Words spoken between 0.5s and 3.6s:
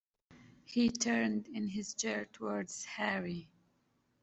He turned in his chair towards Harry.